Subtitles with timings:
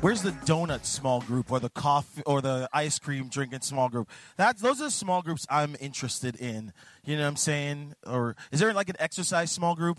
[0.00, 4.08] Where's the donut small group or the coffee or the ice cream drinking small group?
[4.36, 6.72] That's those are small groups I'm interested in.
[7.04, 7.94] You know what I'm saying?
[8.06, 9.98] Or is there like an exercise small group?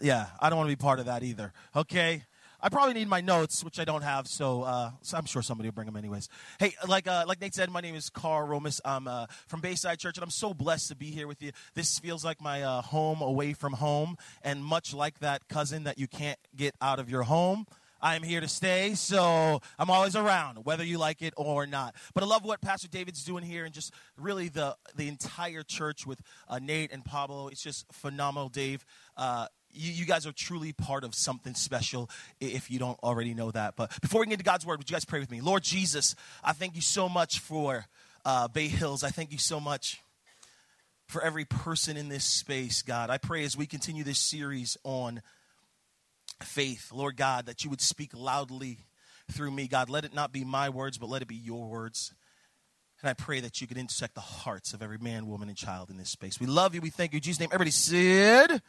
[0.00, 1.52] Yeah, I don't want to be part of that either.
[1.76, 2.24] Okay.
[2.62, 5.68] I probably need my notes, which I don't have, so, uh, so I'm sure somebody
[5.68, 6.28] will bring them anyways.
[6.58, 8.80] Hey, like uh, like Nate said, my name is Carl Romas.
[8.84, 11.52] I'm uh, from Bayside Church, and I'm so blessed to be here with you.
[11.74, 15.98] This feels like my uh, home away from home, and much like that cousin that
[15.98, 17.66] you can't get out of your home.
[18.02, 21.94] I'm here to stay, so I'm always around, whether you like it or not.
[22.14, 26.06] But I love what Pastor David's doing here, and just really the the entire church
[26.06, 27.48] with uh, Nate and Pablo.
[27.48, 28.84] It's just phenomenal, Dave.
[29.72, 32.10] You, you, guys are truly part of something special
[32.40, 33.76] if you don't already know that.
[33.76, 35.40] But before we get into God's word, would you guys pray with me?
[35.40, 37.86] Lord Jesus, I thank you so much for
[38.24, 39.04] uh, Bay Hills.
[39.04, 40.00] I thank you so much
[41.06, 43.10] for every person in this space, God.
[43.10, 45.22] I pray as we continue this series on
[46.42, 48.78] faith, Lord God, that you would speak loudly
[49.30, 49.90] through me, God.
[49.90, 52.12] Let it not be my words, but let it be your words.
[53.02, 55.90] And I pray that you could intersect the hearts of every man, woman, and child
[55.90, 56.38] in this space.
[56.38, 56.80] We love you.
[56.80, 57.16] We thank you.
[57.16, 57.48] In Jesus' name.
[57.52, 58.62] Everybody said,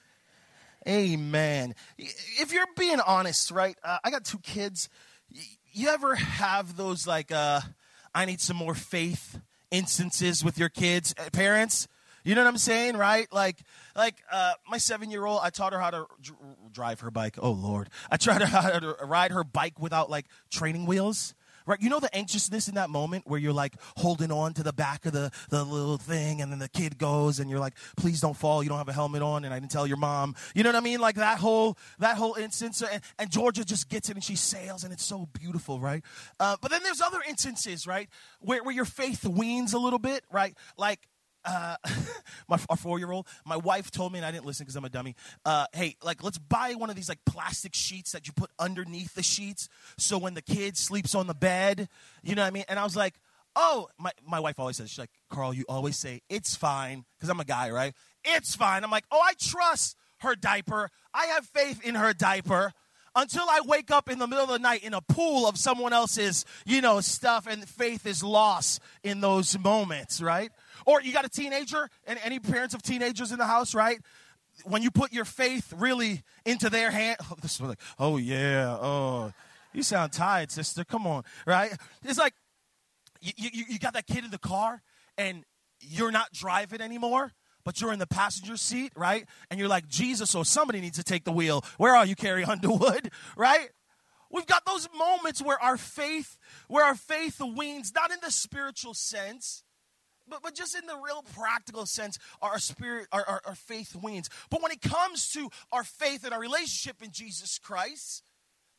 [0.87, 1.75] Amen.
[1.97, 3.77] If you're being honest, right?
[3.83, 4.89] Uh, I got two kids.
[5.71, 7.61] You ever have those, like, uh,
[8.13, 11.87] I need some more faith instances with your kids, uh, parents?
[12.23, 13.31] You know what I'm saying, right?
[13.31, 13.57] Like,
[13.95, 16.39] like uh, my seven-year-old, I taught her how to dr-
[16.71, 17.37] drive her bike.
[17.41, 21.33] Oh Lord, I taught her how to ride her bike without like training wheels.
[21.71, 24.73] Right, you know the anxiousness in that moment where you're like holding on to the
[24.73, 28.19] back of the, the little thing, and then the kid goes, and you're like, "Please
[28.19, 28.61] don't fall.
[28.61, 30.35] You don't have a helmet on." And I didn't tell your mom.
[30.53, 30.99] You know what I mean?
[30.99, 32.81] Like that whole that whole instance.
[32.81, 36.03] And, and Georgia just gets it, and she sails, and it's so beautiful, right?
[36.41, 38.09] Uh, but then there's other instances, right,
[38.41, 40.53] where where your faith weans a little bit, right?
[40.77, 40.99] Like
[41.45, 41.75] uh,
[42.47, 44.85] my our four year old, my wife told me, and I didn't listen because I'm
[44.85, 45.15] a dummy.
[45.45, 49.13] Uh, hey, like let's buy one of these like plastic sheets that you put underneath
[49.13, 51.87] the sheets, so when the kid sleeps on the bed,
[52.23, 52.65] you know what I mean.
[52.67, 53.15] And I was like,
[53.55, 57.29] oh, my my wife always says, she's like, Carl, you always say it's fine because
[57.29, 57.93] I'm a guy, right?
[58.23, 58.83] It's fine.
[58.83, 60.89] I'm like, oh, I trust her diaper.
[61.13, 62.73] I have faith in her diaper
[63.15, 65.93] until I wake up in the middle of the night in a pool of someone
[65.93, 70.51] else's, you know, stuff and faith is lost in those moments, right?
[70.85, 73.99] Or you got a teenager, and any parents of teenagers in the house, right?
[74.65, 78.77] When you put your faith really into their hand, oh, this is like, oh yeah,
[78.79, 79.31] oh,
[79.73, 80.83] you sound tired, sister.
[80.83, 81.71] Come on, right?
[82.03, 82.33] It's like
[83.21, 84.81] you, you, you got that kid in the car,
[85.17, 85.43] and
[85.79, 87.31] you're not driving anymore,
[87.63, 89.25] but you're in the passenger seat, right?
[89.49, 91.63] And you're like, Jesus, or somebody needs to take the wheel.
[91.77, 93.69] Where are you, Carrie Underwood, right?
[94.31, 96.37] We've got those moments where our faith,
[96.67, 99.63] where our faith weans, not in the spiritual sense,
[100.31, 104.29] but, but just in the real practical sense, our spirit, our, our, our faith wanes.
[104.49, 108.23] But when it comes to our faith and our relationship in Jesus Christ,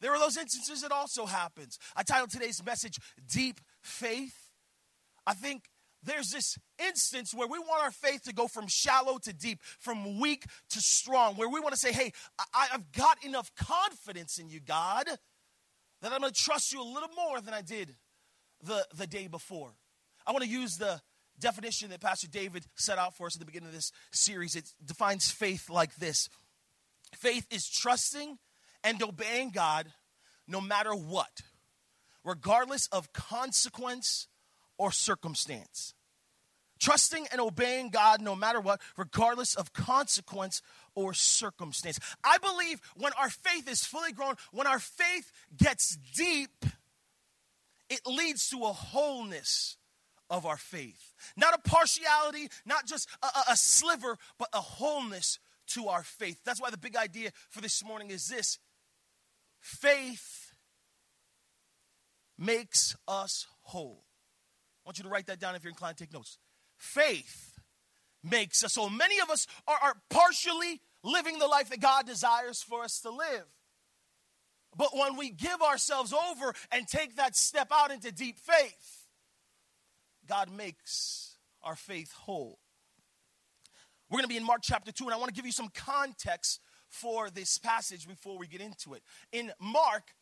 [0.01, 1.79] there are those instances that also happens.
[1.95, 2.99] I titled today's message
[3.31, 4.51] Deep Faith.
[5.27, 5.69] I think
[6.03, 10.19] there's this instance where we want our faith to go from shallow to deep, from
[10.19, 12.13] weak to strong, where we want to say, hey,
[12.53, 15.07] I, have got enough confidence in you, God,
[16.01, 17.95] that I'm going to trust you a little more than I did
[18.65, 19.71] the, the day before.
[20.27, 21.01] I want to use the
[21.43, 24.57] definition that Pastor David set out for us at the beginning of this series.
[24.57, 26.31] It defines faith like this
[27.15, 28.39] faith is trusting
[28.83, 29.93] and obeying God
[30.49, 31.43] no matter what,
[32.25, 34.29] regardless of consequence
[34.79, 35.95] or circumstance.
[36.81, 40.63] Trusting and obeying God no matter what, regardless of consequence
[40.97, 42.01] or circumstance.
[42.25, 46.65] I believe when our faith is fully grown, when our faith gets deep,
[47.89, 49.77] it leads to a wholeness
[50.33, 51.15] of our faith.
[51.37, 55.39] Not a partiality, not just a, a, sliver, but a wholeness
[55.69, 56.39] to our faith.
[56.45, 58.59] That's why the big idea for this morning is this
[59.61, 60.55] faith
[62.39, 64.05] makes us whole.
[64.85, 66.39] I want you to write that down if you're inclined to take notes.
[66.79, 67.61] Faith
[68.25, 68.89] makes us whole.
[68.89, 73.11] Many of us are, are partially living the life that God desires for us to
[73.11, 73.45] live.
[74.75, 79.02] But when we give ourselves over and take that step out into deep faith,
[80.29, 82.59] God makes our faith whole.
[84.11, 85.71] We're going to be in Mark chapter 2, and I want to give you some
[85.75, 89.03] context for this passage before we get into it.
[89.33, 90.15] In Mark,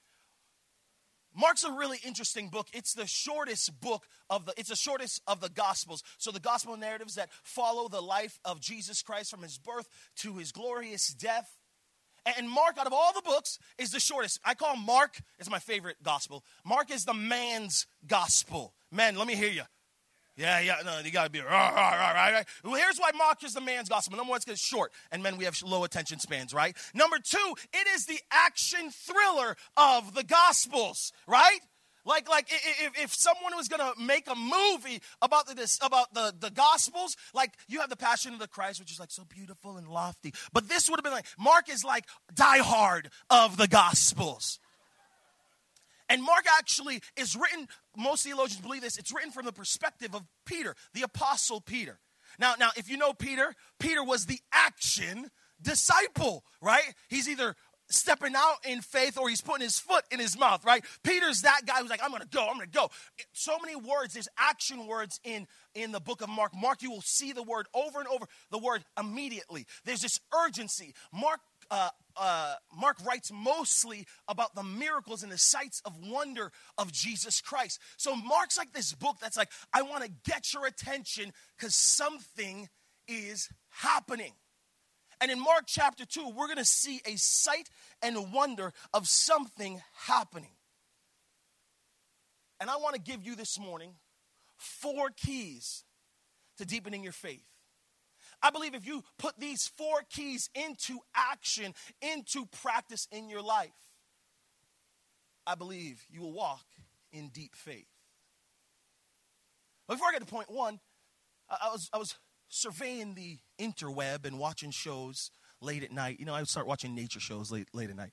[1.34, 2.68] Mark's a really interesting book.
[2.72, 6.02] It's the shortest book of the it's the shortest of the gospels.
[6.18, 9.88] So the gospel narratives that follow the life of Jesus Christ from his birth
[10.18, 11.56] to his glorious death.
[12.36, 14.40] And Mark, out of all the books, is the shortest.
[14.44, 16.44] I call Mark, it's my favorite gospel.
[16.64, 18.74] Mark is the man's gospel.
[18.92, 19.62] Man, let me hear you.
[20.36, 22.46] Yeah, yeah, no, you gotta be rah, rah, rah, right?
[22.64, 24.16] Well, here's why Mark is the man's gospel.
[24.16, 26.76] Number one, it's because it's short, and men we have low attention spans, right?
[26.94, 31.60] Number two, it is the action thriller of the gospels, right?
[32.06, 36.32] Like, like if, if someone was gonna make a movie about the, this about the,
[36.38, 39.76] the gospels, like you have the passion of the Christ, which is like so beautiful
[39.76, 40.32] and lofty.
[40.52, 44.58] But this would have been like Mark is like die hard of the gospels.
[46.10, 50.24] And Mark actually is written, most theologians believe this, it's written from the perspective of
[50.44, 52.00] Peter, the apostle Peter.
[52.38, 55.30] Now, now, if you know Peter, Peter was the action
[55.62, 56.94] disciple, right?
[57.08, 57.54] He's either
[57.90, 60.84] stepping out in faith or he's putting his foot in his mouth, right?
[61.02, 62.90] Peter's that guy who's like, I'm gonna go, I'm gonna go.
[63.32, 66.52] So many words, there's action words in, in the book of Mark.
[66.54, 69.66] Mark, you will see the word over and over, the word immediately.
[69.84, 70.94] There's this urgency.
[71.12, 71.40] Mark
[71.70, 77.40] uh, uh, Mark writes mostly about the miracles and the sights of wonder of Jesus
[77.40, 77.80] Christ.
[77.96, 82.68] So Mark's like this book that's like, I want to get your attention because something
[83.08, 84.32] is happening.
[85.22, 87.68] And in Mark chapter 2, we're going to see a sight
[88.02, 90.52] and wonder of something happening.
[92.60, 93.94] And I want to give you this morning
[94.58, 95.84] four keys
[96.58, 97.49] to deepening your faith.
[98.42, 103.70] I believe if you put these four keys into action, into practice in your life,
[105.46, 106.64] I believe you will walk
[107.12, 107.88] in deep faith.
[109.88, 110.80] Before I get to point one,
[111.50, 112.14] I was, I was
[112.48, 116.20] surveying the interweb and watching shows late at night.
[116.20, 118.12] You know, I would start watching nature shows late, late at night.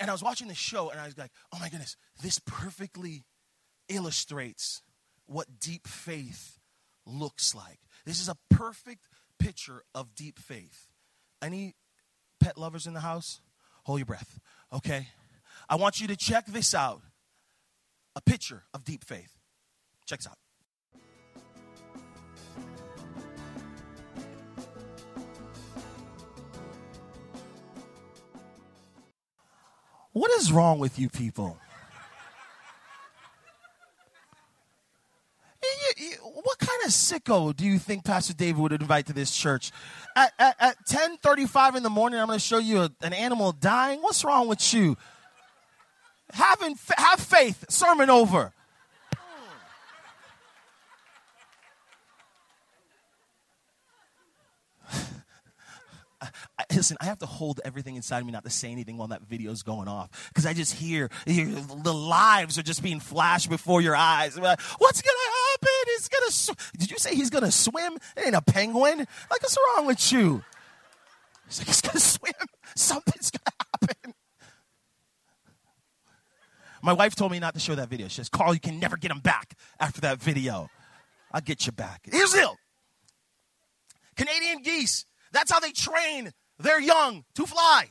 [0.00, 3.24] And I was watching the show and I was like, oh my goodness, this perfectly
[3.88, 4.82] illustrates
[5.26, 6.58] what deep faith
[7.06, 7.78] looks like.
[8.04, 9.06] This is a perfect
[9.38, 10.88] picture of deep faith.
[11.42, 11.74] Any
[12.40, 13.40] pet lovers in the house?
[13.84, 14.38] Hold your breath,
[14.72, 15.08] okay?
[15.68, 17.02] I want you to check this out
[18.16, 19.38] a picture of deep faith.
[20.06, 20.36] Check this out.
[30.12, 31.58] What is wrong with you people?
[36.44, 39.70] what kind of sicko do you think Pastor David would invite to this church?
[40.16, 43.52] At, at, at 10.35 in the morning, I'm going to show you a, an animal
[43.52, 44.00] dying.
[44.00, 44.96] What's wrong with you?
[46.32, 47.64] Having, have faith.
[47.70, 48.52] Sermon over.
[56.74, 59.62] Listen, I have to hold everything inside me not to say anything while that video's
[59.62, 63.96] going off because I just hear, hear, the lives are just being flashed before your
[63.96, 64.38] eyes.
[64.38, 65.17] What's gonna.
[66.52, 67.94] Sw- Did you say he's gonna swim?
[68.16, 68.98] It ain't a penguin.
[68.98, 70.42] Like, what's wrong with you?
[71.46, 72.32] He's like, he's gonna swim.
[72.76, 74.14] Something's gonna happen.
[76.82, 78.08] My wife told me not to show that video.
[78.08, 80.70] She says, Carl, you can never get him back after that video.
[81.32, 82.02] I'll get you back.
[82.04, 82.16] The.
[84.16, 85.04] Canadian geese.
[85.32, 87.90] That's how they train their young to fly.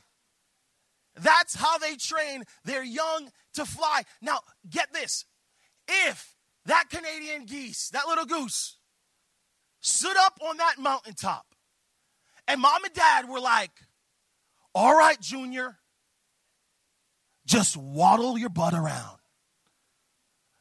[1.16, 4.04] That's how they train their young to fly.
[4.22, 4.40] Now,
[4.70, 5.26] get this.
[5.88, 6.36] If
[6.68, 8.78] that Canadian geese, that little goose,
[9.82, 11.46] stood up on that mountaintop
[12.48, 13.72] and mom and dad were like,
[14.74, 15.78] all right, Junior,
[17.46, 19.18] just waddle your butt around.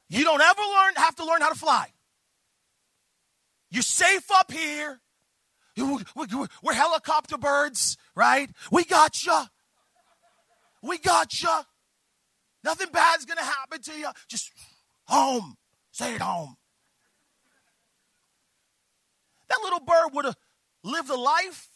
[0.09, 1.89] You don't ever learn have to learn how to fly.
[3.71, 5.01] You're safe up here.
[5.77, 8.49] We're helicopter birds, right?
[8.71, 9.39] We got you.
[10.83, 11.61] We got you.
[12.65, 14.09] Nothing bad's going to happen to you.
[14.29, 14.51] Just
[15.07, 15.57] home.
[15.97, 16.55] Stay at home.
[19.49, 20.37] That little bird would have
[20.85, 21.69] lived a life,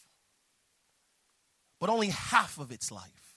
[1.79, 3.30] but only half of its life.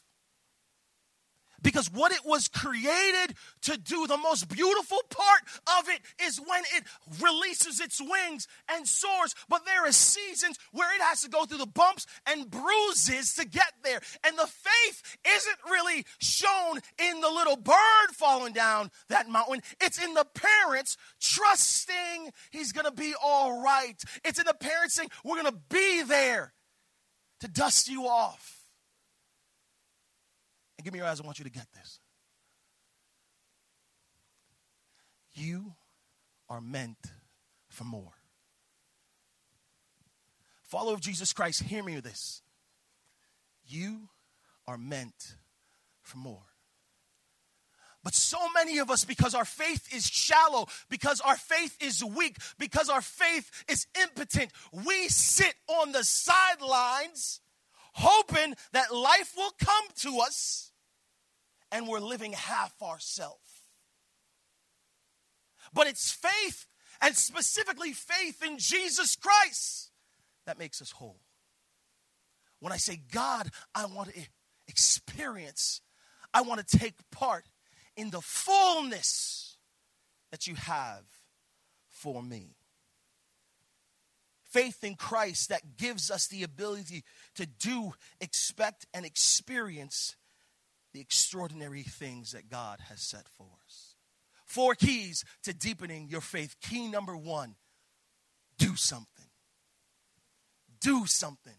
[1.65, 5.41] Because what it was created to do, the most beautiful part
[5.81, 6.85] of it is when it
[7.21, 9.35] releases its wings and soars.
[9.49, 13.47] But there are seasons where it has to go through the bumps and bruises to
[13.47, 14.01] get there.
[14.25, 20.03] And the faith isn't really shown in the little bird falling down that mountain, it's
[20.03, 24.01] in the parents trusting he's going to be all right.
[24.23, 26.53] It's in the parents saying, We're going to be there
[27.41, 28.54] to dust you off.
[30.85, 31.99] Give me your eyes, I want you to get this.
[35.33, 35.73] You
[36.51, 36.99] are meant
[37.69, 38.13] for more.
[40.63, 42.43] Follower of Jesus Christ, hear me with this.
[43.67, 44.11] You
[44.67, 45.37] are meant
[46.03, 46.43] for more.
[48.03, 52.37] But so many of us, because our faith is shallow, because our faith is weak,
[52.59, 54.51] because our faith is impotent,
[54.85, 57.41] we sit on the sidelines
[57.95, 60.73] hoping that life will come to us
[61.75, 63.65] and we're living half ourselves.
[65.75, 66.67] But it's faith
[67.03, 69.91] and specifically faith in Jesus Christ
[70.47, 71.21] that makes us whole.
[72.61, 74.21] When I say, God, I want to
[74.69, 75.81] experience,
[76.33, 77.45] I want to take part
[77.97, 79.57] in the fullness
[80.31, 81.03] that you have
[81.89, 82.55] for me.
[84.45, 87.03] Faith in Christ that gives us the ability
[87.35, 90.15] to do, expect, and experience
[90.95, 93.97] the extraordinary things that God has set for us.
[94.47, 96.55] Four keys to deepening your faith.
[96.63, 97.57] Key number one
[98.57, 99.27] do something.
[100.81, 101.53] Do something.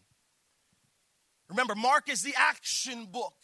[1.50, 3.36] Remember, Mark is the action book.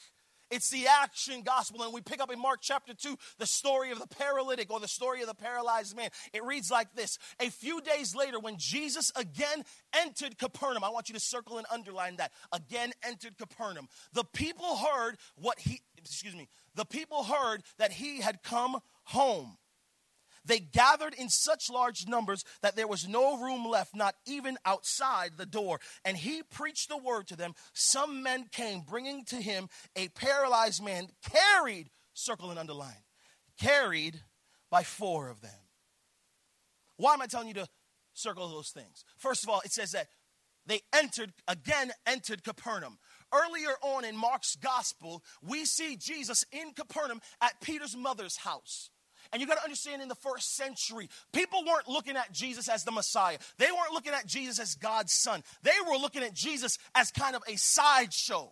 [0.51, 1.81] It's the action gospel.
[1.83, 4.87] And we pick up in Mark chapter 2 the story of the paralytic or the
[4.87, 6.09] story of the paralyzed man.
[6.33, 9.63] It reads like this A few days later, when Jesus again
[9.95, 12.31] entered Capernaum, I want you to circle and underline that.
[12.51, 13.87] Again entered Capernaum.
[14.13, 19.57] The people heard what he, excuse me, the people heard that he had come home.
[20.45, 25.31] They gathered in such large numbers that there was no room left, not even outside
[25.37, 25.79] the door.
[26.03, 27.53] And he preached the word to them.
[27.73, 33.03] Some men came, bringing to him a paralyzed man, carried, circle and underline,
[33.59, 34.21] carried
[34.69, 35.51] by four of them.
[36.97, 37.67] Why am I telling you to
[38.13, 39.03] circle those things?
[39.17, 40.07] First of all, it says that
[40.67, 42.99] they entered, again, entered Capernaum.
[43.33, 48.90] Earlier on in Mark's gospel, we see Jesus in Capernaum at Peter's mother's house.
[49.31, 52.83] And you got to understand in the first century, people weren't looking at Jesus as
[52.83, 53.37] the Messiah.
[53.57, 55.43] They weren't looking at Jesus as God's son.
[55.63, 58.51] They were looking at Jesus as kind of a sideshow.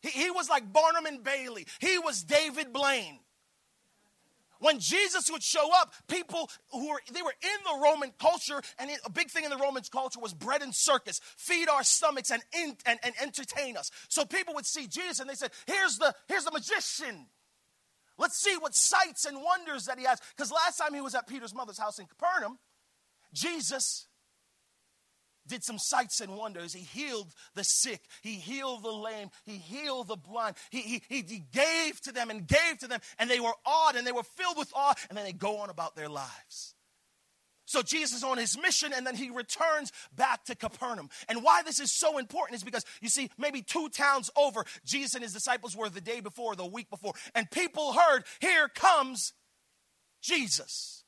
[0.00, 3.18] He, he was like Barnum and Bailey, he was David Blaine.
[4.60, 8.90] When Jesus would show up, people who were they were in the Roman culture, and
[9.04, 12.42] a big thing in the Roman culture was bread and circus, feed our stomachs and,
[12.52, 13.90] and, and entertain us.
[14.08, 17.26] So people would see Jesus and they said, "Here's the here's the magician."
[18.18, 20.20] Let's see what sights and wonders that he has.
[20.36, 22.58] Because last time he was at Peter's mother's house in Capernaum,
[23.32, 24.06] Jesus
[25.46, 26.72] did some sights and wonders.
[26.74, 30.56] He healed the sick, he healed the lame, he healed the blind.
[30.70, 34.06] He, he, he gave to them and gave to them, and they were awed and
[34.06, 36.74] they were filled with awe, and then they go on about their lives.
[37.68, 41.10] So Jesus is on his mission and then he returns back to Capernaum.
[41.28, 45.14] And why this is so important is because you see, maybe two towns over, Jesus
[45.14, 49.34] and his disciples were the day before, the week before, and people heard, Here comes
[50.22, 51.04] Jesus.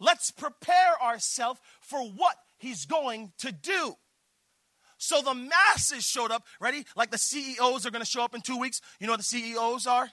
[0.00, 3.96] Let's prepare ourselves for what he's going to do.
[4.96, 6.86] So the masses showed up, ready?
[6.96, 8.80] Like the CEOs are going to show up in two weeks.
[8.98, 10.08] You know what the CEOs are?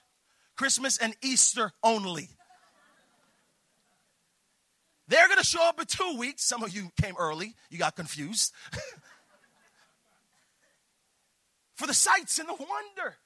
[0.58, 2.28] Christmas and Easter only.
[5.14, 6.44] They're going to show up in two weeks.
[6.44, 8.52] Some of you came early, you got confused.
[11.76, 13.18] For the sights and the wonder.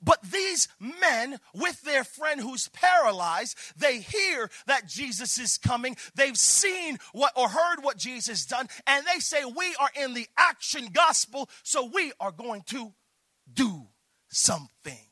[0.00, 5.96] But these men, with their friend who's paralyzed, they hear that Jesus is coming.
[6.14, 10.28] They've seen what or heard what Jesus done, and they say, We are in the
[10.36, 12.92] action gospel, so we are going to
[13.52, 13.88] do
[14.28, 15.08] something.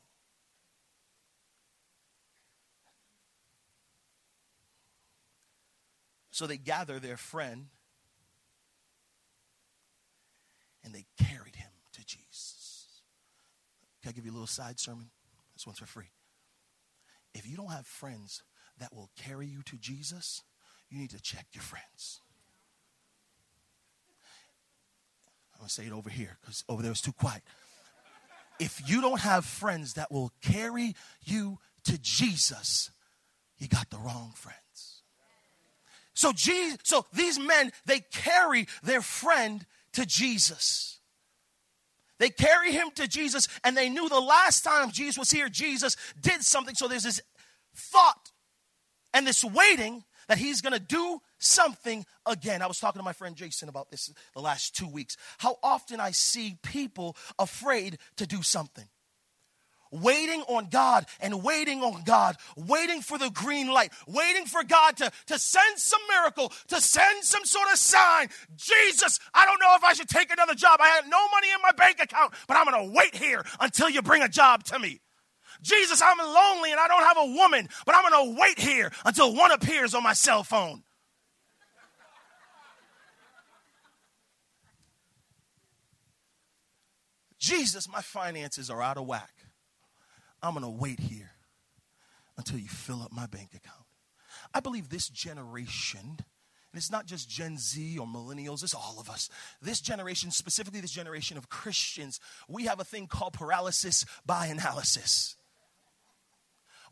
[6.34, 7.66] So they gather their friend
[10.82, 13.02] and they carried him to Jesus.
[14.02, 15.10] Can I give you a little side sermon?
[15.54, 16.10] This one's for free.
[17.34, 18.42] If you don't have friends
[18.80, 20.42] that will carry you to Jesus,
[20.90, 22.20] you need to check your friends.
[25.54, 27.42] I'm going to say it over here because over there it's too quiet.
[28.58, 32.90] If you don't have friends that will carry you to Jesus,
[33.56, 34.58] you got the wrong friend.
[36.14, 41.00] So, Jesus, so these men, they carry their friend to Jesus.
[42.18, 45.96] They carry him to Jesus, and they knew the last time Jesus was here, Jesus
[46.20, 46.74] did something.
[46.74, 47.20] So there's this
[47.74, 48.30] thought
[49.12, 52.62] and this waiting that he's to do something again.
[52.62, 55.16] I was talking to my friend Jason about this the last two weeks.
[55.38, 58.88] How often I see people afraid to do something
[60.02, 64.96] waiting on God and waiting on God, waiting for the green light, waiting for God
[64.98, 68.28] to, to send some miracle, to send some sort of sign.
[68.56, 70.80] Jesus, I don't know if I should take another job.
[70.82, 73.88] I have no money in my bank account, but I'm going to wait here until
[73.88, 75.00] you bring a job to me.
[75.62, 78.92] Jesus, I'm lonely and I don't have a woman, but I'm going to wait here
[79.04, 80.82] until one appears on my cell phone.
[87.38, 89.33] Jesus, my finances are out of whack.
[90.44, 91.30] I'm going to wait here
[92.36, 93.84] until you fill up my bank account.
[94.52, 96.18] I believe this generation, and
[96.74, 99.30] it's not just Gen Z or millennials, it's all of us.
[99.62, 105.36] This generation, specifically this generation of Christians, we have a thing called paralysis by analysis.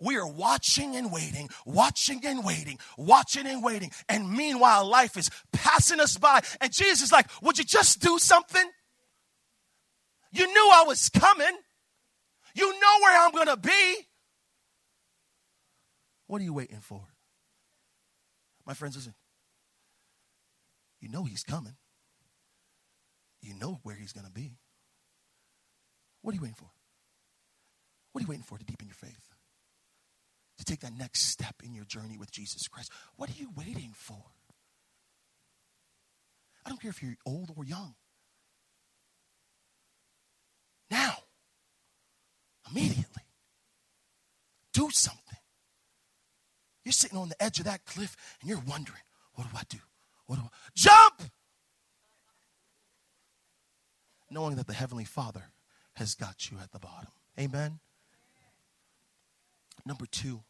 [0.00, 3.90] we are watching and waiting, watching and waiting, watching and waiting.
[4.08, 6.40] And meanwhile, life is passing us by.
[6.60, 8.64] And Jesus is like, Would you just do something?
[10.32, 11.56] You knew I was coming.
[12.54, 14.08] You know where I'm going to be.
[16.26, 17.02] What are you waiting for?
[18.66, 19.14] My friends, listen.
[21.00, 21.76] You know he's coming.
[23.40, 24.52] You know where he's going to be.
[26.22, 26.70] What are you waiting for?
[28.12, 29.28] What are you waiting for to deepen your faith?
[30.58, 32.92] To take that next step in your journey with Jesus Christ?
[33.16, 34.22] What are you waiting for?
[36.64, 37.94] I don't care if you're old or young.
[40.90, 41.14] Now,
[42.70, 43.22] immediately,
[44.72, 45.38] do something.
[46.84, 49.02] You're sitting on the edge of that cliff and you're wondering,
[49.34, 49.78] what do I do?
[50.26, 51.30] What do I jump?
[54.30, 55.44] Knowing that the Heavenly Father
[55.94, 57.10] has got you at the bottom.
[57.38, 57.78] Amen.
[59.84, 60.40] Number two.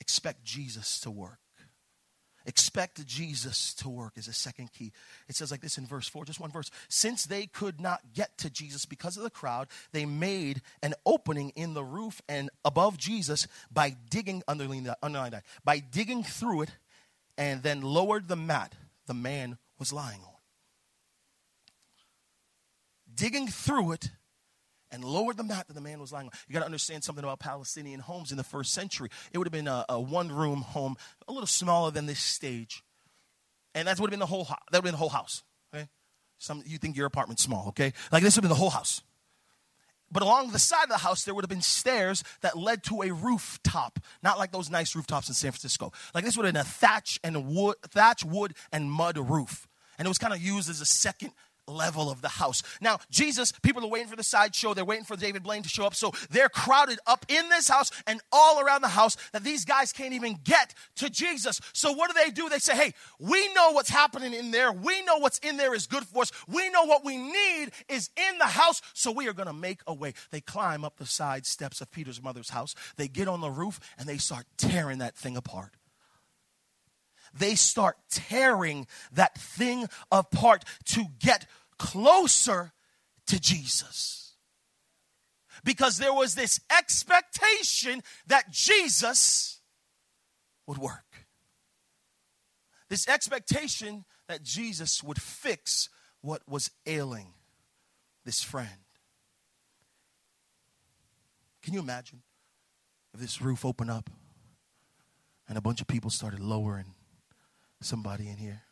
[0.00, 1.38] Expect Jesus to work.
[2.50, 4.90] Expect Jesus to work is a second key.
[5.28, 6.68] It says like this in verse 4, just one verse.
[6.88, 11.50] Since they could not get to Jesus because of the crowd, they made an opening
[11.50, 16.62] in the roof and above Jesus by digging, underline that, underline that, by digging through
[16.62, 16.70] it
[17.38, 18.74] and then lowered the mat
[19.06, 20.34] the man was lying on.
[23.14, 24.10] Digging through it
[24.92, 26.32] and lowered the mat that the man was lying on.
[26.48, 29.08] You got to understand something about Palestinian homes in the first century.
[29.32, 30.96] It would have been a, a one room home,
[31.28, 32.82] a little smaller than this stage.
[33.74, 35.42] And that would have been the whole, that would have been the whole house.
[35.72, 35.88] Okay?
[36.38, 37.92] Some, you think your apartment's small, okay?
[38.10, 39.02] Like this would have been the whole house.
[40.12, 43.02] But along the side of the house, there would have been stairs that led to
[43.02, 45.92] a rooftop, not like those nice rooftops in San Francisco.
[46.14, 49.68] Like this would have been a thatch and wood, thatch, wood, and mud roof.
[49.98, 51.32] And it was kind of used as a second
[51.70, 52.62] level of the house.
[52.80, 54.74] Now, Jesus, people are waiting for the sideshow.
[54.74, 55.94] They're waiting for David Blaine to show up.
[55.94, 59.92] So they're crowded up in this house and all around the house that these guys
[59.92, 61.60] can't even get to Jesus.
[61.72, 62.48] So what do they do?
[62.48, 64.72] They say, hey, we know what's happening in there.
[64.72, 66.32] We know what's in there is good for us.
[66.48, 68.82] We know what we need is in the house.
[68.94, 70.14] So we are going to make a way.
[70.30, 72.74] They climb up the side steps of Peter's mother's house.
[72.96, 75.76] They get on the roof and they start tearing that thing apart
[77.34, 81.46] they start tearing that thing apart to get
[81.80, 82.72] closer
[83.26, 84.34] to Jesus.
[85.64, 89.60] Because there was this expectation that Jesus
[90.66, 91.26] would work.
[92.88, 95.88] This expectation that Jesus would fix
[96.20, 97.32] what was ailing
[98.24, 98.68] this friend.
[101.62, 102.22] Can you imagine
[103.14, 104.10] if this roof opened up
[105.48, 106.94] and a bunch of people started lowering
[107.80, 108.62] somebody in here?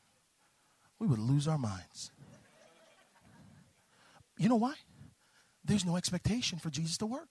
[0.98, 2.10] We would lose our minds.
[4.38, 4.74] You know why?
[5.64, 7.28] There's no expectation for Jesus to work.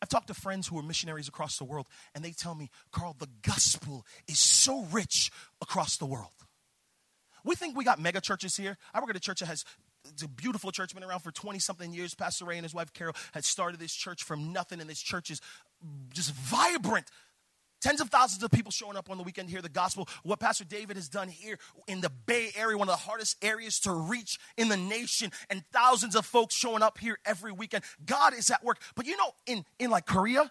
[0.00, 3.16] I've talked to friends who are missionaries across the world, and they tell me, Carl,
[3.18, 6.32] the gospel is so rich across the world.
[7.44, 8.76] We think we got mega churches here.
[8.92, 9.64] I work at a church that has
[10.04, 12.14] it's a beautiful church, been around for 20 something years.
[12.14, 15.30] Pastor Ray and his wife Carol had started this church from nothing, and this church
[15.30, 15.40] is
[16.12, 17.08] just vibrant
[17.82, 20.08] Tens of thousands of people showing up on the weekend to hear the gospel.
[20.22, 23.80] What Pastor David has done here in the Bay Area, one of the hardest areas
[23.80, 27.82] to reach in the nation, and thousands of folks showing up here every weekend.
[28.06, 28.78] God is at work.
[28.94, 30.50] But you know, in, in like Korea,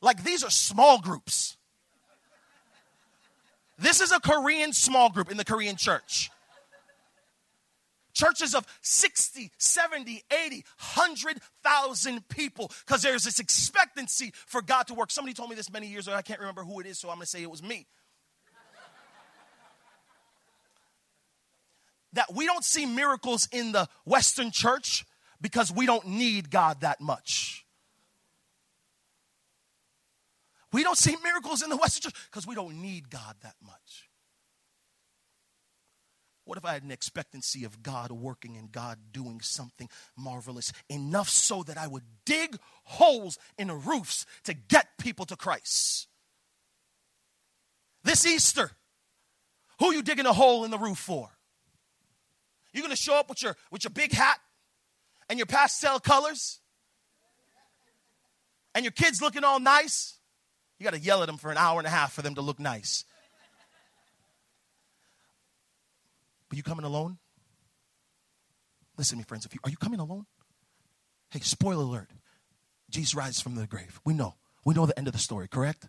[0.00, 1.58] like these are small groups.
[3.78, 6.30] This is a Korean small group in the Korean church.
[8.12, 15.10] Churches of 60, 70, 80, 100,000 people because there's this expectancy for God to work.
[15.10, 16.16] Somebody told me this many years ago.
[16.16, 17.86] I can't remember who it is, so I'm going to say it was me.
[22.12, 25.04] that we don't see miracles in the Western church
[25.40, 27.64] because we don't need God that much.
[30.72, 34.09] We don't see miracles in the Western church because we don't need God that much.
[36.50, 41.28] What if I had an expectancy of God working and God doing something marvelous enough
[41.28, 46.08] so that I would dig holes in the roofs to get people to Christ?
[48.02, 48.72] This Easter,
[49.78, 51.28] who you digging a hole in the roof for?
[52.72, 54.40] You're gonna show up with your with your big hat
[55.28, 56.58] and your pastel colors?
[58.74, 60.18] And your kids looking all nice?
[60.80, 62.58] You gotta yell at them for an hour and a half for them to look
[62.58, 63.04] nice.
[66.50, 67.16] But you coming alone?
[68.98, 69.46] Listen to me, friends.
[69.46, 70.26] If you, are you coming alone?
[71.30, 72.10] Hey, spoiler alert.
[72.90, 74.00] Jesus rises from the grave.
[74.04, 74.34] We know.
[74.64, 75.88] We know the end of the story, correct?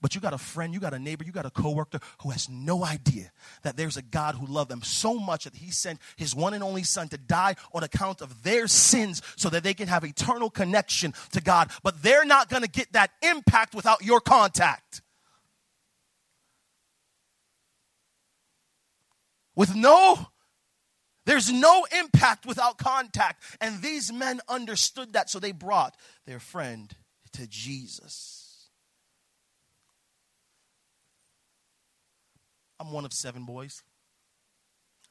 [0.00, 2.48] But you got a friend, you got a neighbor, you got a coworker who has
[2.48, 6.34] no idea that there's a God who loved them so much that he sent his
[6.34, 9.88] one and only son to die on account of their sins so that they can
[9.88, 11.70] have eternal connection to God.
[11.82, 14.87] But they're not going to get that impact without your contact.
[19.58, 20.28] With no
[21.26, 23.42] there's no impact without contact.
[23.60, 25.94] And these men understood that, so they brought
[26.24, 26.94] their friend
[27.32, 28.68] to Jesus.
[32.80, 33.82] I'm one of seven boys.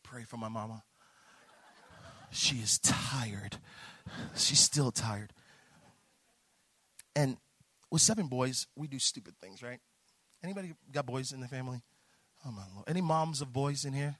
[0.01, 0.81] Pray for my mama.
[2.31, 3.57] She is tired.
[4.35, 5.33] She's still tired.
[7.15, 7.37] And
[7.91, 9.81] with seven boys, we do stupid things, right?
[10.43, 11.81] Anybody got boys in the family?
[12.43, 12.89] Oh my Lord.
[12.89, 14.17] Any moms of boys in here?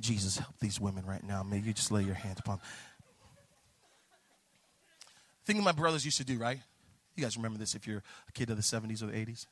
[0.00, 1.42] Jesus, help these women right now.
[1.42, 2.56] May you just lay your hands upon.
[2.56, 2.66] Them.
[5.44, 6.58] Thing my brothers used to do, right?
[7.16, 9.46] You guys remember this if you're a kid of the 70s or the 80s?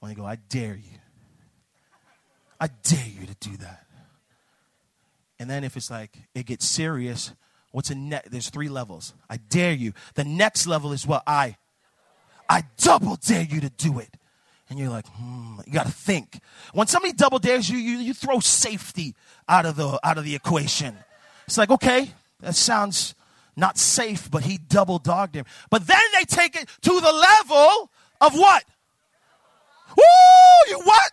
[0.00, 0.98] When they go, I dare you.
[2.60, 3.86] I dare you to do that.
[5.38, 7.32] And then if it's like it gets serious,
[7.70, 8.28] what's a net?
[8.30, 9.14] There's three levels.
[9.28, 9.92] I dare you.
[10.14, 11.56] The next level is what I
[12.48, 14.10] I double dare you to do it.
[14.72, 16.40] And you're like, hmm, you got to think.
[16.72, 19.14] When somebody double dares you, you, you throw safety
[19.46, 20.96] out of the out of the equation.
[21.46, 23.14] It's like, okay, that sounds
[23.54, 25.44] not safe, but he double dogged him.
[25.68, 27.90] But then they take it to the level
[28.22, 28.64] of what?
[29.94, 30.70] Woo!
[30.70, 31.12] You what?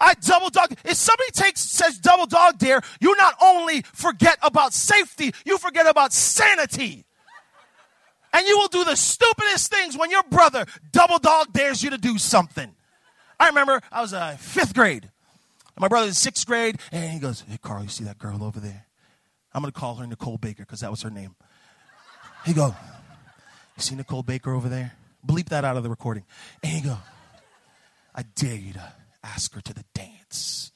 [0.00, 0.72] I double dog.
[0.84, 5.86] If somebody takes says double dog dare, you not only forget about safety, you forget
[5.86, 7.04] about sanity.
[8.32, 11.98] And you will do the stupidest things when your brother double dog dares you to
[11.98, 12.74] do something.
[13.38, 15.10] I remember I was uh, fifth grade.
[15.78, 18.60] My brother's in sixth grade, and he goes, Hey, Carl, you see that girl over
[18.60, 18.84] there?
[19.54, 21.34] I'm going to call her Nicole Baker because that was her name.
[22.44, 22.76] He go,
[23.76, 24.92] You see Nicole Baker over there?
[25.26, 26.24] Bleep that out of the recording.
[26.62, 26.98] And he go,
[28.14, 28.92] I dare you to
[29.24, 30.72] ask her to the dance.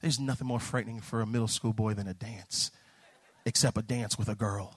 [0.00, 2.70] There's nothing more frightening for a middle school boy than a dance,
[3.44, 4.74] except a dance with a girl.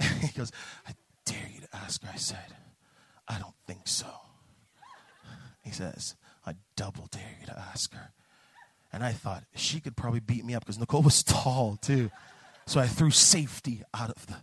[0.20, 0.52] he goes,
[0.86, 0.92] I
[1.24, 2.10] dare you to ask her.
[2.12, 2.56] I said,
[3.28, 4.08] I don't think so.
[5.62, 8.12] He says, I double dare you to ask her.
[8.92, 12.10] And I thought she could probably beat me up because Nicole was tall too.
[12.66, 14.36] So I threw safety out of the,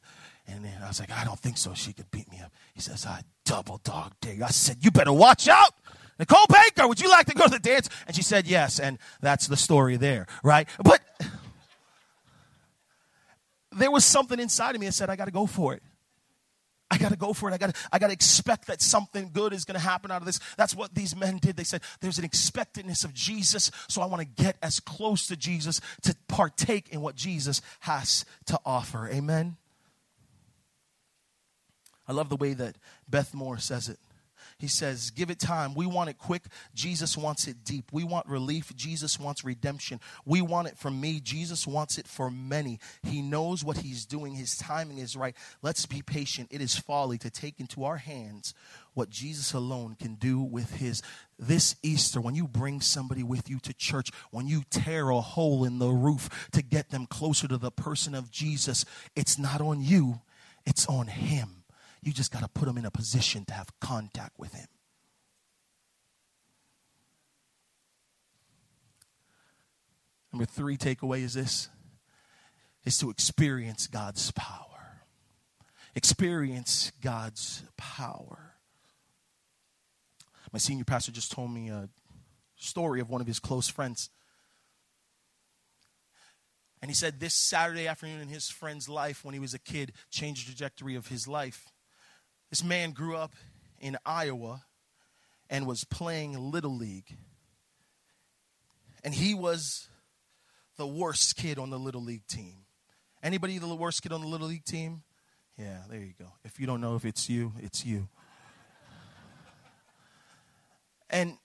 [0.48, 1.74] and then I was like, I don't think so.
[1.74, 2.52] She could beat me up.
[2.74, 4.44] He says, I double dog dare you.
[4.44, 5.74] I said, You better watch out.
[6.20, 7.90] Nicole Baker, would you like to go to the dance?
[8.08, 8.80] And she said, Yes.
[8.80, 10.68] And that's the story there, right?
[10.84, 11.02] But
[13.78, 15.84] there was something inside of me that said, I got to go for it.
[16.90, 17.54] I got to go for it.
[17.54, 20.22] I got to I got to expect that something good is going to happen out
[20.22, 20.40] of this.
[20.56, 21.58] That's what these men did.
[21.58, 25.36] They said there's an expectedness of Jesus, so I want to get as close to
[25.36, 29.10] Jesus to partake in what Jesus has to offer.
[29.10, 29.58] Amen.
[32.08, 32.78] I love the way that
[33.10, 34.00] Beth Moore says it.
[34.60, 35.74] He says, Give it time.
[35.76, 36.44] We want it quick.
[36.74, 37.92] Jesus wants it deep.
[37.92, 38.76] We want relief.
[38.76, 40.00] Jesus wants redemption.
[40.26, 41.20] We want it for me.
[41.20, 42.80] Jesus wants it for many.
[43.04, 44.34] He knows what he's doing.
[44.34, 45.36] His timing is right.
[45.62, 46.50] Let's be patient.
[46.52, 48.54] It is folly to take into our hands
[48.98, 51.04] what Jesus alone can do with his.
[51.38, 55.64] This Easter, when you bring somebody with you to church, when you tear a hole
[55.64, 59.84] in the roof to get them closer to the person of Jesus, it's not on
[59.84, 60.22] you,
[60.66, 61.64] it's on him.
[62.02, 64.68] You just got to put them in a position to have contact with Him.
[70.32, 71.70] Number three takeaway is this
[72.86, 75.02] is to experience God's power.
[75.96, 78.54] Experience God's power.
[80.54, 81.90] My senior pastor just told me a
[82.56, 84.10] story of one of his close friends.
[86.82, 89.92] And he said this Saturday afternoon in his friend's life, when he was a kid,
[90.10, 91.66] changed the trajectory of his life.
[92.50, 93.34] This man grew up
[93.80, 94.64] in Iowa
[95.50, 97.18] and was playing Little League.
[99.04, 99.90] And he was
[100.78, 102.66] the worst kid on the Little League team.
[103.22, 105.04] Anybody the worst kid on the Little League team?
[105.58, 106.28] Yeah, there you go.
[106.46, 108.08] If you don't know if it's you, it's you.
[111.10, 111.38] And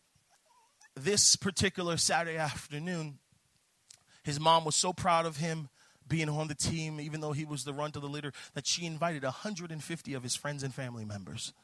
[0.94, 3.18] this particular Saturday afternoon,
[4.22, 5.68] his mom was so proud of him
[6.12, 8.84] being on the team, even though he was the runt of the litter, that she
[8.84, 11.54] invited 150 of his friends and family members.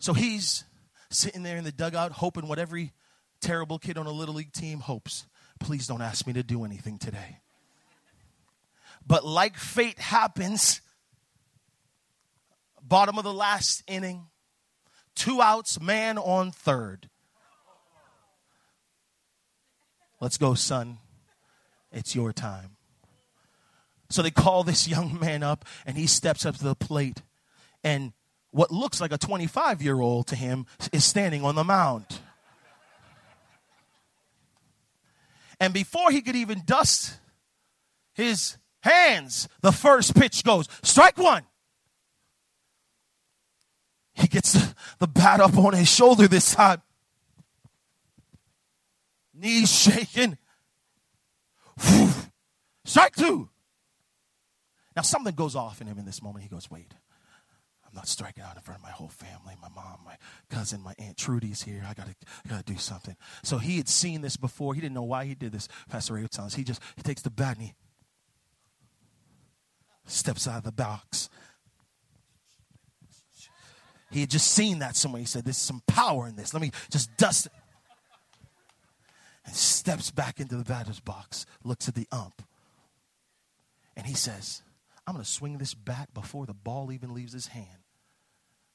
[0.00, 0.64] So he's
[1.10, 2.92] sitting there in the dugout, hoping what every
[3.40, 5.26] terrible kid on a little league team hopes.
[5.60, 7.38] Please don't ask me to do anything today.
[9.06, 10.80] But like fate happens,
[12.82, 14.26] bottom of the last inning,
[15.14, 17.08] two outs, man on third.
[20.20, 20.98] Let's go, son.
[21.92, 22.76] It's your time.
[24.08, 27.22] So they call this young man up, and he steps up to the plate.
[27.82, 28.12] And
[28.50, 32.06] what looks like a 25 year old to him is standing on the mound.
[35.60, 37.18] And before he could even dust
[38.14, 41.42] his hands, the first pitch goes strike one.
[44.14, 44.52] He gets
[44.98, 46.82] the, bat up on his shoulder this time.
[49.34, 50.36] Knees shaking.
[52.84, 53.48] Strike two.
[54.96, 56.42] Now something goes off in him in this moment.
[56.42, 56.94] He goes, wait.
[57.90, 59.56] I'm not striking out in front of my whole family.
[59.60, 60.16] My mom, my
[60.48, 61.84] cousin, my aunt Trudy's here.
[61.88, 62.14] I gotta,
[62.44, 63.16] I gotta do something.
[63.42, 64.74] So he had seen this before.
[64.74, 65.66] He didn't know why he did this.
[65.88, 67.74] Pastor Ray tells us he just he takes the bat and he
[70.06, 71.28] steps out of the box.
[74.12, 75.20] He had just seen that somewhere.
[75.20, 76.52] He said, "There's some power in this.
[76.54, 77.52] Let me just dust it."
[79.44, 82.42] And steps back into the batter's box, looks at the ump,
[83.96, 84.62] and he says,
[85.06, 87.66] I'm going to swing this bat before the ball even leaves his hand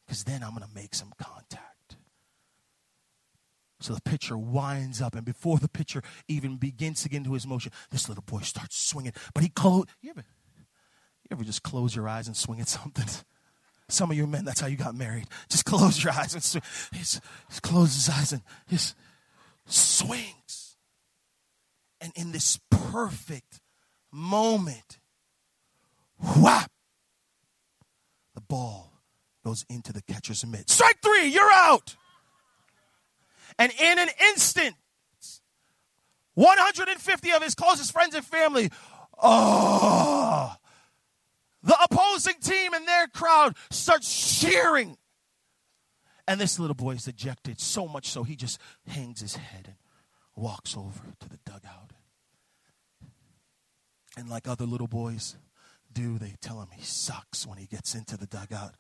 [0.06, 1.98] because then I'm going to make some contact.
[3.80, 7.46] So the pitcher winds up, and before the pitcher even begins to get into his
[7.46, 9.14] motion, this little boy starts swinging.
[9.34, 9.86] But he close.
[10.02, 10.24] You ever,
[11.24, 13.06] you ever just close your eyes and swing at something?
[13.88, 15.28] Some of you men, that's how you got married.
[15.50, 16.64] Just close your eyes and swing.
[16.92, 17.22] He just,
[17.62, 18.96] closes his eyes and just
[19.66, 20.78] swings.
[22.02, 23.62] And in this perfect
[24.12, 25.00] moment,
[26.20, 26.72] whap,
[28.34, 28.94] the ball
[29.44, 30.70] goes into the catcher's mitt.
[30.70, 31.96] Strike three, you're out.
[33.58, 34.76] And in an instant,
[36.34, 38.70] 150 of his closest friends and family,
[39.22, 40.54] oh,
[41.64, 44.98] the opposing team and their crowd starts cheering.
[46.28, 49.76] And this little boy is ejected so much so he just hangs his head and
[50.36, 51.92] walks over to the dugout.
[54.18, 55.36] And like other little boys,
[55.92, 58.76] do, they tell him he sucks when he gets into the dugout.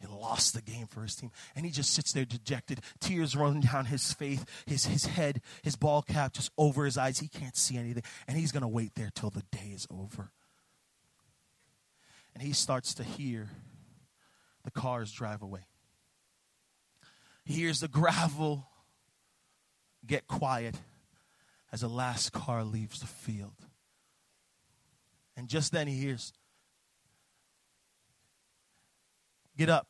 [0.00, 1.30] He lost the game for his team.
[1.54, 5.76] And he just sits there dejected, tears running down his face, his, his head, his
[5.76, 7.18] ball cap just over his eyes.
[7.18, 8.04] He can't see anything.
[8.26, 10.30] And he's going to wait there till the day is over.
[12.32, 13.50] And he starts to hear
[14.64, 15.66] the cars drive away.
[17.44, 18.66] He hears the gravel
[20.06, 20.76] get quiet
[21.72, 23.54] as the last car leaves the field.
[25.36, 26.32] And just then he hears,
[29.56, 29.88] Get up.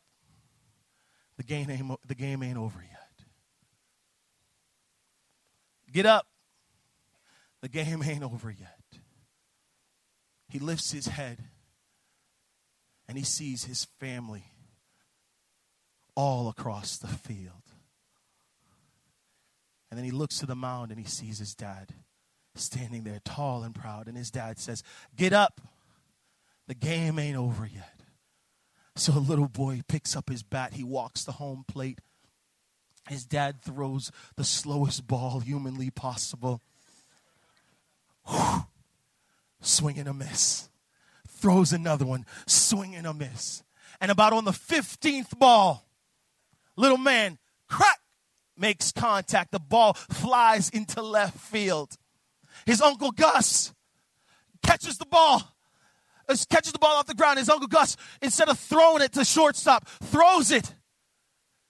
[1.37, 3.27] The game ain't, the game ain't over yet.
[5.93, 6.27] Get up.
[7.61, 8.81] The game ain't over yet.
[10.49, 11.39] He lifts his head
[13.07, 14.45] and he sees his family
[16.21, 17.63] all across the field.
[19.91, 21.95] And then he looks to the mound and he sees his dad
[22.55, 24.07] standing there tall and proud.
[24.07, 24.83] And his dad says,
[25.17, 25.63] Get up.
[26.69, 28.03] The game ain't over yet.
[28.97, 30.75] So a little boy picks up his bat.
[30.75, 32.01] He walks the home plate.
[33.09, 36.61] His dad throws the slowest ball humanly possible.
[38.29, 38.67] Whew.
[39.63, 40.69] Swing and a miss.
[41.27, 42.27] Throws another one.
[42.47, 43.63] Swing and a miss.
[44.03, 45.87] And about on the 15th ball,
[46.81, 47.39] little man,
[47.69, 47.99] crack,
[48.57, 49.53] makes contact.
[49.53, 51.97] The ball flies into left field.
[52.67, 53.73] His uncle Gus
[54.63, 55.43] catches the ball,
[56.29, 57.39] uh, catches the ball off the ground.
[57.39, 60.75] His uncle Gus, instead of throwing it to shortstop, throws it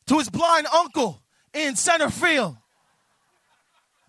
[0.07, 2.57] to his blind uncle in center field.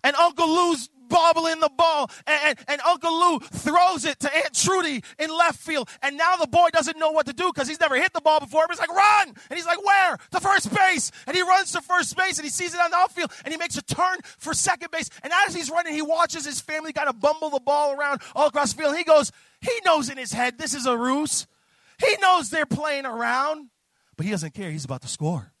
[0.04, 4.54] And Uncle Lou's bobbling the ball, and, and, and, Uncle Lou throws it to Aunt
[4.54, 5.88] Trudy in left field.
[6.02, 8.40] And now the boy doesn't know what to do because he's never hit the ball
[8.40, 8.64] before.
[8.66, 9.28] But he's like, run!
[9.28, 10.18] And he's like, where?
[10.32, 11.12] To first base.
[11.26, 13.58] And he runs to first base and he sees it on the outfield and he
[13.58, 15.10] makes a turn for second base.
[15.22, 18.48] And as he's running, he watches his family kind of bumble the ball around all
[18.48, 18.96] across the field.
[18.96, 21.46] He goes, he knows in his head this is a ruse.
[21.98, 23.68] He knows they're playing around,
[24.16, 24.70] but he doesn't care.
[24.70, 25.52] He's about to score.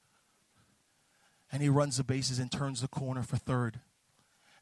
[1.52, 3.80] And he runs the bases and turns the corner for third.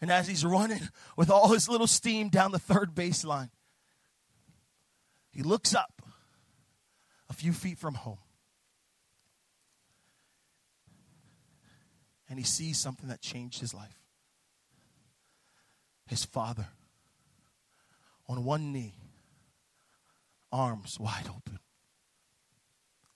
[0.01, 3.51] And as he's running with all his little steam down the third baseline,
[5.31, 6.03] he looks up
[7.29, 8.19] a few feet from home.
[12.29, 13.99] And he sees something that changed his life.
[16.07, 16.69] His father,
[18.29, 18.95] on one knee,
[20.51, 21.59] arms wide open.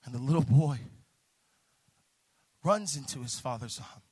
[0.04, 0.78] And the little boy
[2.62, 4.03] runs into his father's arms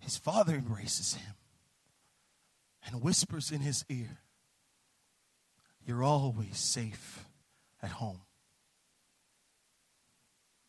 [0.00, 1.34] his father embraces him
[2.84, 4.18] and whispers in his ear,
[5.86, 7.24] You're always safe
[7.82, 8.22] at home.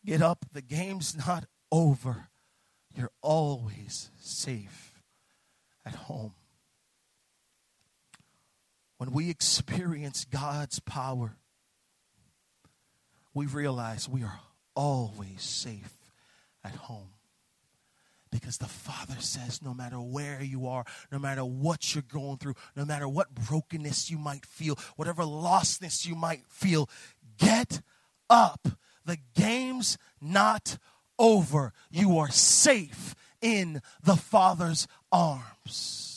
[0.04, 2.28] Get up, the game's not over.
[2.94, 5.00] You're always safe
[5.86, 6.34] at home.
[8.98, 11.36] When we experience God's power,
[13.34, 14.40] we realize we are
[14.74, 15.96] always safe
[16.62, 17.11] at home.
[18.32, 22.54] Because the Father says, no matter where you are, no matter what you're going through,
[22.74, 26.88] no matter what brokenness you might feel, whatever lostness you might feel,
[27.38, 27.82] get
[28.30, 28.66] up.
[29.04, 30.78] The game's not
[31.18, 31.72] over.
[31.90, 36.11] You are safe in the Father's arms.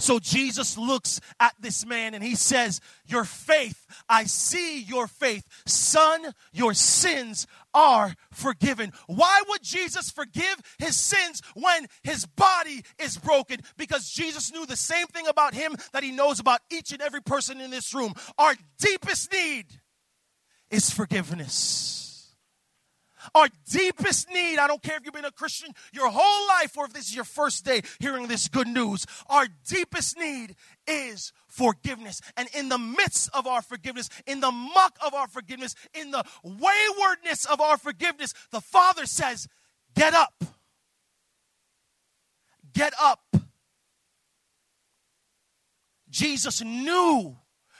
[0.00, 5.44] So Jesus looks at this man and he says, Your faith, I see your faith.
[5.66, 8.92] Son, your sins are forgiven.
[9.08, 13.58] Why would Jesus forgive his sins when his body is broken?
[13.76, 17.22] Because Jesus knew the same thing about him that he knows about each and every
[17.22, 18.14] person in this room.
[18.38, 19.66] Our deepest need
[20.70, 22.07] is forgiveness.
[23.34, 26.86] Our deepest need, I don't care if you've been a Christian your whole life or
[26.86, 30.54] if this is your first day hearing this good news, our deepest need
[30.86, 32.20] is forgiveness.
[32.36, 36.24] And in the midst of our forgiveness, in the muck of our forgiveness, in the
[36.42, 39.48] waywardness of our forgiveness, the Father says,
[39.94, 40.44] Get up.
[42.72, 43.20] Get up.
[46.10, 47.36] Jesus knew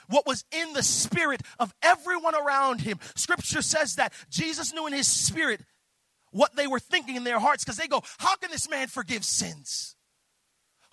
[0.09, 2.99] what was in the spirit of everyone around him.
[3.15, 5.61] Scripture says that Jesus knew in his spirit
[6.31, 9.23] what they were thinking in their hearts because they go, How can this man forgive
[9.23, 9.95] sins?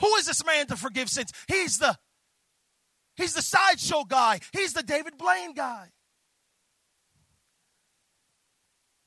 [0.00, 1.32] Who is this man to forgive sins?
[1.48, 1.98] He's the
[3.16, 4.40] He's the sideshow guy.
[4.52, 5.88] He's the David Blaine guy.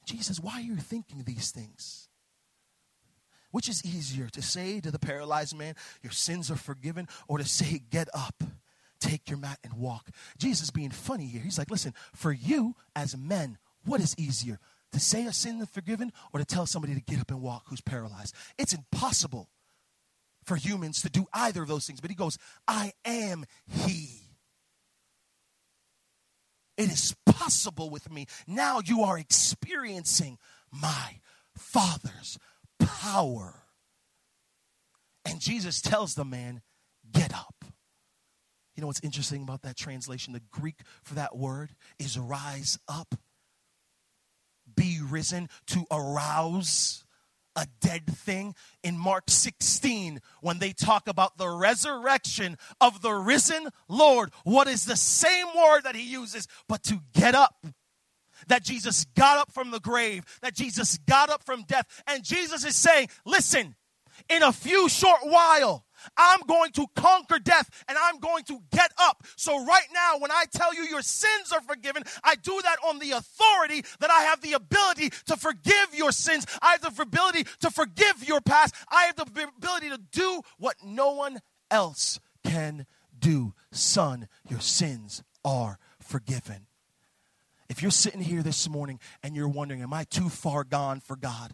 [0.06, 2.10] Jesus, why are you thinking these things?
[3.52, 7.46] Which is easier to say to the paralyzed man, Your sins are forgiven, or to
[7.46, 8.44] say, Get up
[9.00, 10.10] take your mat and walk.
[10.38, 11.42] Jesus being funny here.
[11.42, 14.60] He's like, listen, for you as men, what is easier?
[14.94, 17.66] To say a sin is forgiven or to tell somebody to get up and walk
[17.68, 18.36] who's paralyzed?
[18.58, 19.50] It's impossible
[20.46, 22.02] for humans to do either of those things.
[22.02, 24.22] But he goes, I am he.
[26.78, 28.26] It is possible with me.
[28.48, 30.38] Now you are experiencing
[30.72, 31.20] my
[31.56, 32.40] Father's
[32.80, 33.64] power.
[35.26, 36.62] And Jesus tells the man,
[37.12, 37.59] Get up.
[38.80, 40.32] You know what's interesting about that translation?
[40.32, 43.14] The Greek for that word is rise up,
[44.74, 47.04] be risen, to arouse
[47.58, 48.56] a dead thing.
[48.82, 54.86] In Mark 16, when they talk about the resurrection of the risen Lord, what is
[54.86, 57.66] the same word that he uses but to get up?
[58.48, 62.02] That Jesus got up from the grave, that Jesus got up from death.
[62.08, 63.76] And Jesus is saying, listen,
[64.30, 65.84] in a few short while,
[66.18, 69.24] I'm going to conquer death and I'm going to get up.
[69.36, 73.00] So, right now, when I tell you your sins are forgiven, I do that on
[73.00, 76.46] the authority that I have the ability to forgive your sins.
[76.62, 78.76] I have the ability to forgive your past.
[78.90, 81.40] I have the ability to do what no one
[81.72, 82.86] else can
[83.18, 83.54] do.
[83.72, 86.68] Son, your sins are forgiven.
[87.70, 91.16] If you're sitting here this morning and you're wondering, Am I too far gone for
[91.16, 91.54] God?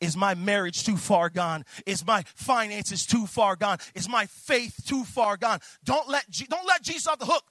[0.00, 1.64] Is my marriage too far gone?
[1.86, 3.78] Is my finances too far gone?
[3.94, 5.60] Is my faith too far gone?
[5.84, 7.44] Don't let, don't let Jesus off the hook.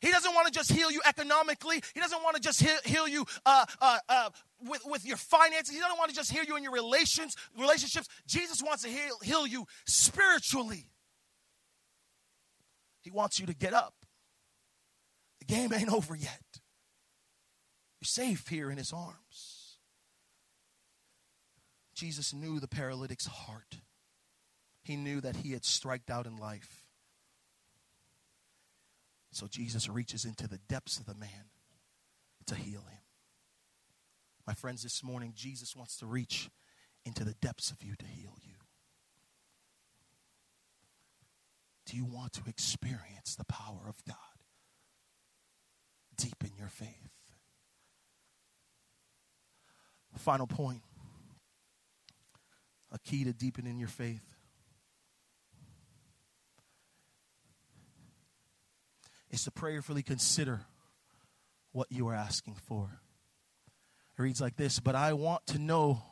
[0.00, 1.82] He doesn't want to just heal you economically.
[1.94, 4.30] He doesn't want to just heal, heal you uh, uh, uh,
[4.68, 5.74] with, with your finances.
[5.74, 8.06] He doesn't want to just heal you in your relations, relationships.
[8.26, 10.84] Jesus wants to heal, heal you spiritually.
[13.00, 13.94] He wants you to get up.
[15.40, 16.42] The game ain't over yet.
[18.00, 19.53] You're safe here in his arms.
[22.04, 23.78] Jesus knew the paralytic's heart.
[24.82, 26.84] He knew that he had striked out in life.
[29.32, 31.48] So Jesus reaches into the depths of the man
[32.44, 32.98] to heal him.
[34.46, 36.50] My friends, this morning, Jesus wants to reach
[37.06, 38.56] into the depths of you to heal you.
[41.86, 44.16] Do you want to experience the power of God
[46.18, 47.08] deep in your faith?
[50.18, 50.80] Final point
[52.94, 54.22] a key to deepening your faith.
[59.30, 60.60] Is to prayerfully consider
[61.72, 63.00] what you are asking for.
[64.16, 66.02] It reads like this But I want to know,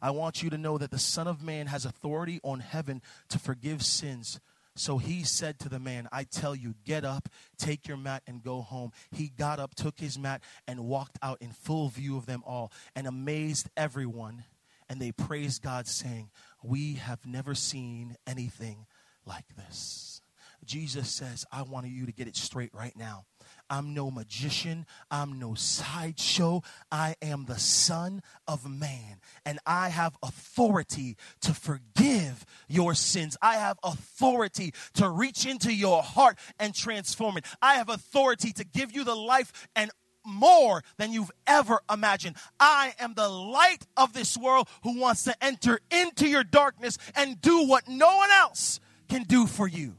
[0.00, 3.38] I want you to know that the Son of Man has authority on heaven to
[3.38, 4.40] forgive sins.
[4.74, 8.42] So he said to the man, I tell you, get up, take your mat, and
[8.42, 8.92] go home.
[9.10, 12.72] He got up, took his mat, and walked out in full view of them all,
[12.94, 14.44] and amazed everyone
[14.88, 16.30] and they praised God, saying,
[16.62, 18.86] We have never seen anything
[19.24, 20.22] like this.
[20.64, 23.24] Jesus says, I want you to get it straight right now.
[23.70, 24.86] I'm no magician.
[25.10, 26.62] I'm no sideshow.
[26.90, 29.20] I am the Son of Man.
[29.44, 33.36] And I have authority to forgive your sins.
[33.40, 37.44] I have authority to reach into your heart and transform it.
[37.62, 39.90] I have authority to give you the life and
[40.26, 42.36] more than you've ever imagined.
[42.58, 47.40] I am the light of this world who wants to enter into your darkness and
[47.40, 49.94] do what no one else can do for you.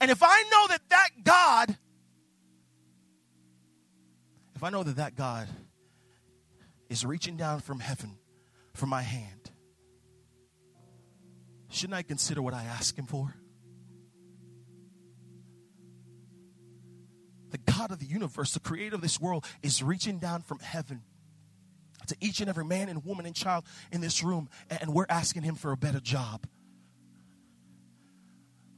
[0.00, 1.76] And if I know that that God,
[4.54, 5.48] if I know that that God
[6.88, 8.16] is reaching down from heaven
[8.74, 9.50] for my hand,
[11.70, 13.34] shouldn't I consider what I ask Him for?
[17.54, 21.02] The God of the universe, the creator of this world, is reaching down from heaven
[22.08, 25.44] to each and every man and woman and child in this room, and we're asking
[25.44, 26.48] Him for a better job.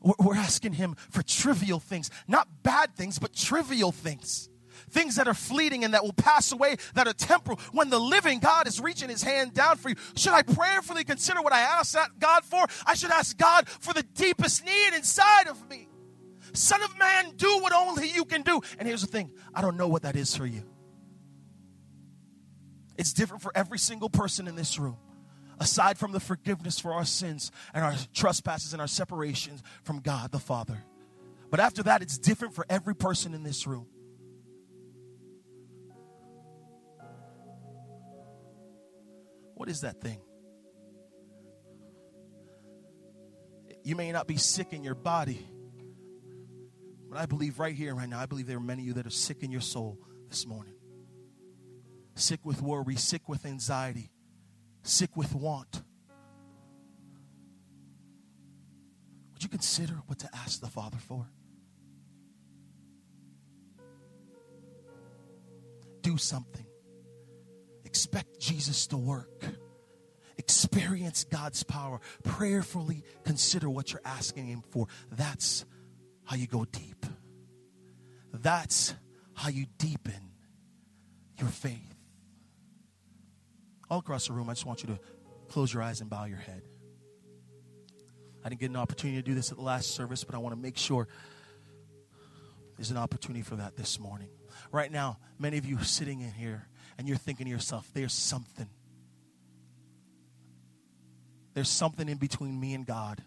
[0.02, 4.50] We're asking Him for trivial things, not bad things, but trivial things
[4.90, 8.40] things that are fleeting and that will pass away, that are temporal, when the living
[8.40, 11.96] God is reaching his hand down for you, should I prayerfully consider what I ask
[12.18, 12.66] God for?
[12.86, 15.88] I should ask God for the deepest need inside of me.
[16.56, 18.60] Son of man, do what only you can do.
[18.78, 20.62] And here's the thing I don't know what that is for you.
[22.96, 24.96] It's different for every single person in this room
[25.58, 30.30] aside from the forgiveness for our sins and our trespasses and our separations from God
[30.32, 30.82] the Father.
[31.50, 33.86] But after that, it's different for every person in this room.
[39.54, 40.20] What is that thing?
[43.82, 45.46] You may not be sick in your body,
[47.16, 48.92] but I believe right here, and right now, I believe there are many of you
[48.94, 49.98] that are sick in your soul
[50.28, 50.74] this morning.
[52.14, 54.10] Sick with worry, sick with anxiety,
[54.82, 55.82] sick with want.
[59.32, 61.26] Would you consider what to ask the Father for?
[66.02, 66.66] Do something.
[67.86, 69.42] Expect Jesus to work.
[70.36, 71.98] Experience God's power.
[72.24, 74.86] Prayerfully consider what you're asking Him for.
[75.10, 75.64] That's
[76.24, 76.85] how you go deep.
[78.46, 78.94] That's
[79.34, 80.30] how you deepen
[81.36, 81.96] your faith.
[83.90, 85.00] All across the room, I just want you to
[85.48, 86.62] close your eyes and bow your head.
[88.44, 90.54] I didn't get an opportunity to do this at the last service, but I want
[90.54, 91.08] to make sure
[92.76, 94.28] there's an opportunity for that this morning.
[94.70, 96.68] Right now, many of you are sitting in here
[96.98, 98.68] and you're thinking to yourself, there's something.
[101.54, 103.24] There's something in between me and God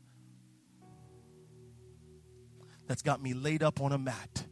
[2.88, 4.45] that's got me laid up on a mat.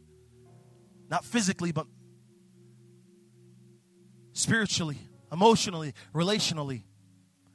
[1.10, 1.86] Not physically, but
[4.32, 4.98] spiritually,
[5.32, 6.82] emotionally, relationally.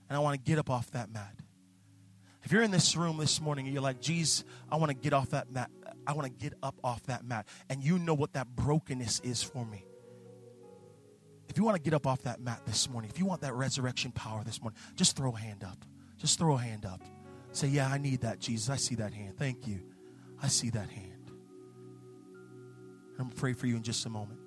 [0.10, 1.36] And I want to get up off that mat.
[2.44, 5.14] If you're in this room this morning and you're like, geez, I want to get
[5.14, 5.72] off that mat.
[6.06, 7.48] I want to get up off that mat.
[7.70, 9.86] And you know what that brokenness is for me.
[11.48, 13.54] If you want to get up off that mat this morning, if you want that
[13.54, 15.86] resurrection power this morning, just throw a hand up.
[16.18, 17.02] Just throw a hand up.
[17.52, 18.70] Say, Yeah, I need that, Jesus.
[18.70, 19.38] I see that hand.
[19.38, 19.82] Thank you.
[20.42, 21.13] I see that hand.
[23.14, 24.40] I'm going to pray for you in just a moment.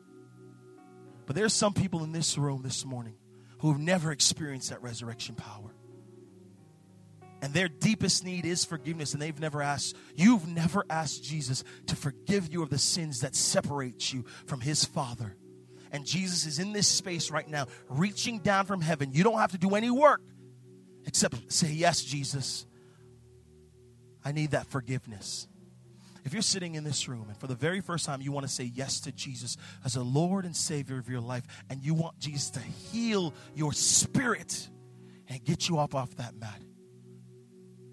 [1.26, 3.16] But there's some people in this room this morning
[3.58, 5.74] who have never experienced that resurrection power.
[7.42, 11.96] And their deepest need is forgiveness, and they've never asked, you've never asked Jesus to
[11.96, 15.36] forgive you of the sins that separate you from his Father.
[15.92, 19.12] And Jesus is in this space right now, reaching down from heaven.
[19.12, 20.22] You don't have to do any work
[21.06, 22.66] except say, Yes, Jesus,
[24.24, 25.46] I need that forgiveness.
[26.26, 28.52] If you're sitting in this room and for the very first time you want to
[28.52, 32.18] say yes to Jesus as a Lord and Savior of your life, and you want
[32.18, 34.68] Jesus to heal your spirit
[35.28, 36.60] and get you up off that mat,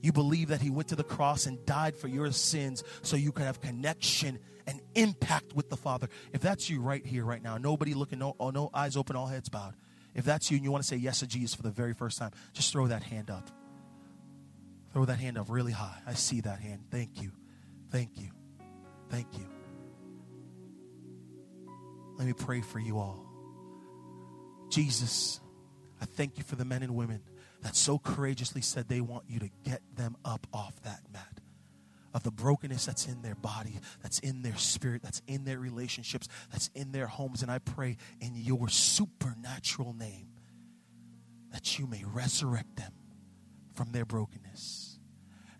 [0.02, 3.32] you believe that He went to the cross and died for your sins so you
[3.32, 6.10] could have connection and impact with the Father.
[6.34, 9.28] If that's you right here, right now, nobody looking, no, oh, no eyes open, all
[9.28, 9.76] heads bowed.
[10.16, 12.18] If that's you and you want to say yes to Jesus for the very first
[12.18, 13.52] time, just throw that hand up.
[14.92, 16.00] Throw that hand up really high.
[16.08, 16.86] I see that hand.
[16.90, 17.32] Thank you.
[17.94, 18.32] Thank you.
[19.10, 19.48] Thank you.
[22.18, 23.24] Let me pray for you all.
[24.70, 25.40] Jesus,
[26.02, 27.22] I thank you for the men and women
[27.62, 31.40] that so courageously said they want you to get them up off that mat
[32.16, 36.28] of the brokenness that's in their body, that's in their spirit, that's in their relationships,
[36.52, 37.44] that's in their homes.
[37.44, 40.30] And I pray in your supernatural name
[41.52, 42.94] that you may resurrect them
[43.76, 44.93] from their brokenness.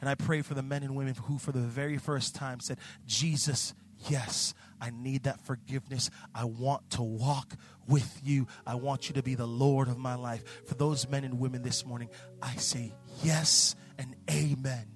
[0.04, 2.78] And I pray for the men and women who, for the very first time, said,
[3.06, 3.74] Jesus,
[4.10, 6.10] yes, I need that forgiveness.
[6.36, 7.54] I want to walk
[7.88, 8.48] with you.
[8.68, 10.44] I want you to be the Lord of my life.
[10.66, 12.10] For those men and women this morning,
[12.42, 12.94] I say
[13.24, 14.88] yes and amen.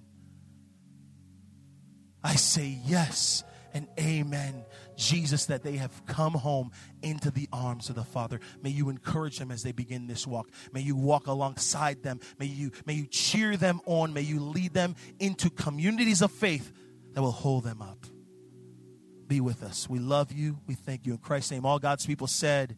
[2.22, 4.66] I say yes and amen.
[4.96, 8.40] Jesus, that they have come home into the arms of the Father.
[8.62, 10.50] May you encourage them as they begin this walk.
[10.74, 12.20] May you walk alongside them.
[12.40, 14.14] May you, may you cheer them on.
[14.14, 16.72] May you lead them into communities of faith
[17.14, 18.06] that will hold them up.
[19.28, 19.90] be with us.
[19.90, 20.60] We love you.
[20.68, 21.14] We thank you.
[21.14, 22.78] In Christ's name, all God's people said,